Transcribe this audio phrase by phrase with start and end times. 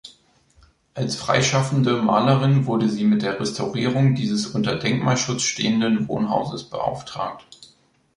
[0.95, 7.45] Als freischaffende Malerin wurde sie mit der Restaurierung dieses unter Denkmalschutz stehenden Wohnhauses beauftragt.